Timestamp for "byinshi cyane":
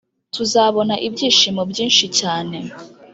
1.71-2.57